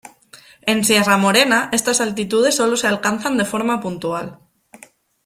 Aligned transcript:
En 0.63 0.83
Sierra 0.83 1.15
Morena, 1.17 1.69
estas 1.71 2.01
altitudes 2.01 2.55
sólo 2.55 2.75
se 2.75 2.87
alcanzan 2.87 3.37
de 3.37 3.45
forma 3.45 3.79
puntual. 3.81 4.39